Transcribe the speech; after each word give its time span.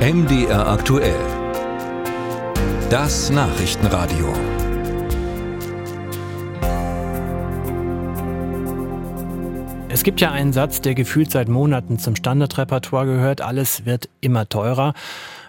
MDR 0.00 0.66
aktuell. 0.66 1.20
Das 2.88 3.28
Nachrichtenradio. 3.28 4.32
Es 9.90 10.02
gibt 10.02 10.22
ja 10.22 10.30
einen 10.30 10.54
Satz, 10.54 10.80
der 10.80 10.94
gefühlt 10.94 11.30
seit 11.30 11.50
Monaten 11.50 11.98
zum 11.98 12.16
Standardrepertoire 12.16 13.04
gehört. 13.04 13.42
Alles 13.42 13.84
wird 13.84 14.08
immer 14.22 14.48
teurer. 14.48 14.94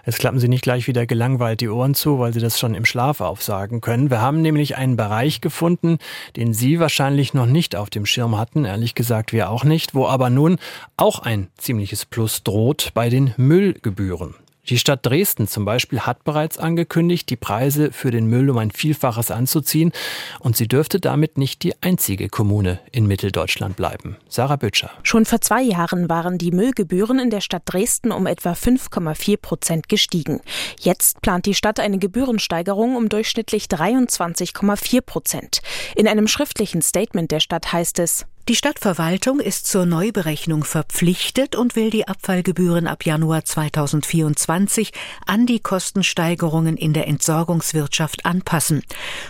Jetzt 0.04 0.18
klappen 0.18 0.38
Sie 0.38 0.48
nicht 0.48 0.64
gleich 0.64 0.86
wieder 0.86 1.06
gelangweilt 1.06 1.62
die 1.62 1.70
Ohren 1.70 1.94
zu, 1.94 2.18
weil 2.18 2.34
Sie 2.34 2.40
das 2.40 2.58
schon 2.58 2.74
im 2.74 2.84
Schlaf 2.84 3.22
aufsagen 3.22 3.80
können. 3.80 4.10
Wir 4.10 4.20
haben 4.20 4.42
nämlich 4.42 4.76
einen 4.76 4.96
Bereich 4.96 5.40
gefunden, 5.40 5.96
den 6.36 6.52
Sie 6.52 6.78
wahrscheinlich 6.78 7.32
noch 7.32 7.46
nicht 7.46 7.74
auf 7.74 7.88
dem 7.88 8.04
Schirm 8.04 8.36
hatten, 8.36 8.66
ehrlich 8.66 8.94
gesagt 8.94 9.32
wir 9.32 9.48
auch 9.48 9.64
nicht, 9.64 9.94
wo 9.94 10.06
aber 10.08 10.28
nun 10.28 10.58
auch 10.98 11.20
ein 11.20 11.48
ziemliches 11.56 12.04
Plus 12.04 12.42
droht 12.42 12.90
bei 12.92 13.08
den 13.08 13.32
Müllgebühren. 13.38 14.34
Die 14.68 14.78
Stadt 14.78 15.04
Dresden 15.04 15.48
zum 15.48 15.64
Beispiel 15.64 16.00
hat 16.00 16.22
bereits 16.22 16.56
angekündigt, 16.56 17.28
die 17.30 17.36
Preise 17.36 17.90
für 17.90 18.12
den 18.12 18.26
Müll 18.26 18.48
um 18.48 18.58
ein 18.58 18.70
Vielfaches 18.70 19.32
anzuziehen 19.32 19.90
und 20.38 20.56
sie 20.56 20.68
dürfte 20.68 21.00
damit 21.00 21.36
nicht 21.36 21.64
die 21.64 21.74
einzige 21.82 22.28
Kommune 22.28 22.78
in 22.92 23.06
Mitteldeutschland 23.06 23.74
bleiben. 23.74 24.16
Sarah 24.28 24.54
Bütscher. 24.54 24.90
Schon 25.02 25.24
vor 25.24 25.40
zwei 25.40 25.62
Jahren 25.62 26.08
waren 26.08 26.38
die 26.38 26.52
Müllgebühren 26.52 27.18
in 27.18 27.30
der 27.30 27.40
Stadt 27.40 27.62
Dresden 27.66 28.12
um 28.12 28.26
etwa 28.26 28.52
5,4 28.52 29.36
Prozent 29.36 29.88
gestiegen. 29.88 30.40
Jetzt 30.78 31.22
plant 31.22 31.46
die 31.46 31.54
Stadt 31.54 31.80
eine 31.80 31.98
Gebührensteigerung 31.98 32.94
um 32.94 33.08
durchschnittlich 33.08 33.64
23,4 33.64 35.00
Prozent. 35.00 35.60
In 35.96 36.06
einem 36.06 36.28
schriftlichen 36.28 36.82
Statement 36.82 37.32
der 37.32 37.40
Stadt 37.40 37.72
heißt 37.72 37.98
es, 37.98 38.26
die 38.48 38.56
Stadtverwaltung 38.56 39.38
ist 39.38 39.66
zur 39.66 39.86
Neuberechnung 39.86 40.64
verpflichtet 40.64 41.54
und 41.54 41.76
will 41.76 41.90
die 41.90 42.08
Abfallgebühren 42.08 42.88
ab 42.88 43.04
Januar 43.04 43.44
2024 43.44 44.92
an 45.26 45.46
die 45.46 45.60
Kostensteigerungen 45.60 46.76
in 46.76 46.92
der 46.92 47.06
Entsorgungswirtschaft 47.06 48.26
anpassen. 48.26 48.82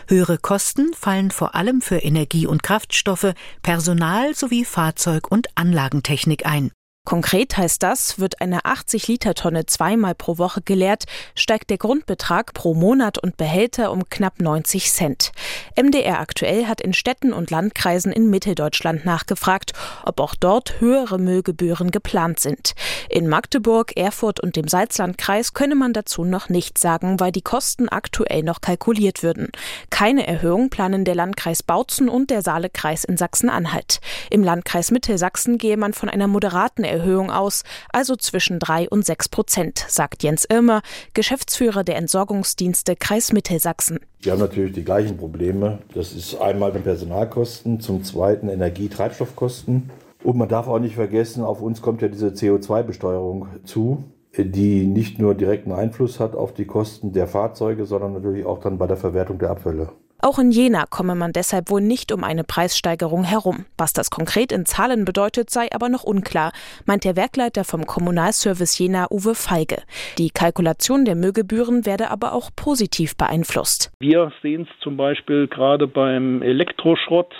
Höhere 0.09 0.39
Kosten 0.39 0.95
fallen 0.95 1.31
vor 1.31 1.55
allem 1.55 1.83
für 1.83 1.99
Energie- 1.99 2.47
und 2.47 2.63
Kraftstoffe, 2.63 3.35
Personal 3.63 4.35
sowie 4.35 4.65
Fahrzeug- 4.65 5.31
und 5.31 5.49
Anlagentechnik 5.57 6.47
ein. 6.47 6.71
Konkret 7.05 7.57
heißt 7.57 7.83
das, 7.83 8.21
wird 8.21 8.41
eine 8.41 8.61
80-Liter-Tonne 8.61 9.67
zweimal 9.67 10.15
pro 10.15 10.39
Woche 10.39 10.63
geleert, 10.63 11.05
steigt 11.35 11.71
der 11.71 11.79
Grundbetrag 11.79 12.55
pro 12.55 12.75
Monat 12.75 13.19
und 13.19 13.37
Behälter 13.37 13.91
um 13.91 14.09
knapp 14.09 14.41
90 14.41 14.89
Cent. 14.93 15.33
MDR 15.77 16.21
aktuell 16.21 16.67
hat 16.67 16.81
in 16.81 16.95
Städten 16.95 17.33
und 17.33 17.51
Landkreisen 17.51 18.13
in 18.13 18.31
Mitteldeutschland 18.31 19.05
nachgefragt, 19.05 19.73
ob 20.05 20.21
auch 20.21 20.37
dort 20.37 20.81
höhere 20.81 21.19
Müllgebühren 21.19 21.91
geplant 21.91 22.39
sind. 22.39 22.75
In 23.11 23.29
Magdeburg, 23.29 23.97
Erfurt 23.97 24.39
und 24.39 24.55
dem 24.55 24.69
Salzlandkreis 24.69 25.55
könne 25.55 25.75
man 25.75 25.93
dazu 25.93 26.25
noch 26.25 26.49
nichts 26.51 26.81
sagen, 26.81 27.19
weil 27.19 27.33
die 27.33 27.43
Kosten 27.43 27.89
aktuell 27.89 28.45
noch 28.45 28.61
kalkuliert 28.61 29.25
würden. 29.25 29.49
Keine 29.91 30.29
Erhöhung 30.29 30.71
planen 30.71 31.05
der 31.05 31.17
Landkreis 31.17 31.65
Bautzen 31.65 32.09
und 32.09 32.31
der 32.31 32.43
Saalekreis 32.43 33.03
in 33.03 33.17
Sachsen-Anhalt. 33.17 33.99
Im 34.31 34.45
Landkreis 34.45 34.93
Mittelsachsen 34.93 35.59
gehe 35.59 35.77
man 35.77 35.95
von 35.95 36.09
einer 36.09 36.29
moderaten 36.29 36.85
Erhöhung 36.93 37.31
aus, 37.31 37.65
also 37.93 38.15
zwischen 38.15 38.59
drei 38.59 38.89
und 38.89 39.05
sechs 39.05 39.29
Prozent, 39.29 39.85
sagt 39.89 40.23
Jens 40.23 40.45
Irmer, 40.45 40.83
Geschäftsführer 41.15 41.83
der 41.83 41.97
Entsorgungsdienste 41.97 42.95
Kreis 42.95 43.33
Mittelsachsen. 43.33 43.99
Wir 44.21 44.33
haben 44.33 44.41
natürlich 44.41 44.73
die 44.73 44.85
gleichen 44.85 45.17
Probleme. 45.17 45.79
Das 45.95 46.13
ist 46.13 46.41
einmal 46.41 46.73
die 46.73 46.79
Personalkosten, 46.79 47.81
zum 47.81 48.05
zweiten 48.05 48.49
Energie-Treibstoffkosten. 48.49 49.91
Und 50.23 50.37
man 50.37 50.49
darf 50.49 50.69
auch 50.69 50.79
nicht 50.79 50.95
vergessen, 50.95 51.43
auf 51.43 51.61
uns 51.61 51.83
kommt 51.83 52.03
ja 52.03 52.09
diese 52.09 52.29
CO2-Besteuerung 52.29 53.49
zu, 53.65 54.05
die 54.37 54.87
nicht 54.87 55.19
nur 55.19 55.35
direkten 55.35 55.73
Einfluss 55.73 56.21
hat 56.21 56.35
auf 56.35 56.55
die 56.55 56.65
Kosten 56.65 57.13
der 57.13 57.27
Fahrzeuge, 57.27 57.85
sondern 57.87 58.13
natürlich 58.13 58.47
auch 58.47 58.61
dann 58.61 58.79
bei 58.79 58.87
der 58.87 58.97
Verwertung 58.97 59.39
der 59.39 59.51
Abfälle. 59.51 59.89
Auch 60.25 60.39
in 60.39 60.53
Jena 60.53 60.85
komme 60.87 61.17
man 61.17 61.33
deshalb 61.33 61.69
wohl 61.69 61.81
nicht 61.81 62.13
um 62.13 62.23
eine 62.23 62.45
Preissteigerung 62.45 63.25
herum. 63.25 63.67
Was 63.77 63.93
das 63.93 64.09
konkret 64.09 64.53
in 64.53 64.67
Zahlen 64.67 65.05
bedeutet, 65.05 65.51
sei 65.51 65.69
aber 65.73 65.89
noch 65.89 66.05
unklar, 66.05 66.53
meint 66.87 67.03
der 67.03 67.17
Werkleiter 67.17 67.65
vom 67.65 67.87
Kommunalservice 67.87 68.79
Jena 68.79 69.09
Uwe 69.11 69.35
Feige. 69.35 69.83
Die 70.19 70.31
Kalkulation 70.31 71.05
der 71.05 71.17
Müllgebühren 71.17 71.87
werde 71.87 72.13
aber 72.13 72.35
auch 72.35 72.51
positiv 72.55 73.17
beeinflusst. 73.17 73.91
Wir 73.99 74.31
sehen 74.43 74.69
es 74.71 74.81
zum 74.85 74.97
Beispiel 74.97 75.49
gerade 75.49 75.89
beim 75.89 76.41
Elektroschrott 76.41 77.35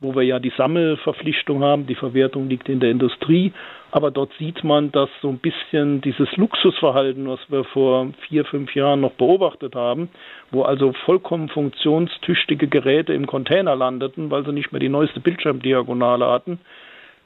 wo 0.00 0.14
wir 0.14 0.22
ja 0.22 0.38
die 0.38 0.52
Sammelverpflichtung 0.56 1.62
haben. 1.62 1.86
Die 1.86 1.94
Verwertung 1.94 2.48
liegt 2.48 2.68
in 2.68 2.80
der 2.80 2.90
Industrie. 2.90 3.52
Aber 3.90 4.10
dort 4.10 4.32
sieht 4.38 4.62
man, 4.62 4.92
dass 4.92 5.08
so 5.22 5.28
ein 5.28 5.38
bisschen 5.38 6.00
dieses 6.02 6.28
Luxusverhalten, 6.36 7.26
was 7.26 7.40
wir 7.48 7.64
vor 7.64 8.08
vier, 8.28 8.44
fünf 8.44 8.74
Jahren 8.74 9.00
noch 9.00 9.12
beobachtet 9.12 9.74
haben, 9.74 10.10
wo 10.50 10.62
also 10.62 10.92
vollkommen 11.04 11.48
funktionstüchtige 11.48 12.68
Geräte 12.68 13.14
im 13.14 13.26
Container 13.26 13.74
landeten, 13.74 14.30
weil 14.30 14.44
sie 14.44 14.52
nicht 14.52 14.72
mehr 14.72 14.80
die 14.80 14.90
neueste 14.90 15.20
Bildschirmdiagonale 15.20 16.26
hatten, 16.26 16.60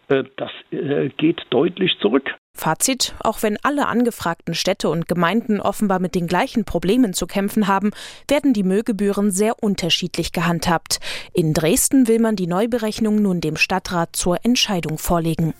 äh, 0.08 0.24
das 0.36 0.50
äh, 0.70 1.08
geht 1.16 1.42
deutlich 1.50 1.98
zurück. 1.98 2.34
Fazit, 2.62 3.16
auch 3.18 3.42
wenn 3.42 3.58
alle 3.64 3.88
angefragten 3.88 4.54
Städte 4.54 4.88
und 4.88 5.08
Gemeinden 5.08 5.60
offenbar 5.60 5.98
mit 5.98 6.14
den 6.14 6.28
gleichen 6.28 6.64
Problemen 6.64 7.12
zu 7.12 7.26
kämpfen 7.26 7.66
haben, 7.66 7.90
werden 8.28 8.52
die 8.52 8.62
Müllgebühren 8.62 9.32
sehr 9.32 9.64
unterschiedlich 9.64 10.30
gehandhabt. 10.30 11.00
In 11.32 11.54
Dresden 11.54 12.06
will 12.06 12.20
man 12.20 12.36
die 12.36 12.46
Neuberechnung 12.46 13.16
nun 13.16 13.40
dem 13.40 13.56
Stadtrat 13.56 14.14
zur 14.14 14.44
Entscheidung 14.44 14.98
vorlegen. 14.98 15.54